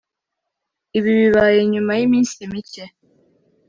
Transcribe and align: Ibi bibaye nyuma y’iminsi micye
Ibi 0.97 1.11
bibaye 1.19 1.59
nyuma 1.71 1.91
y’iminsi 1.99 2.35
micye 2.51 2.85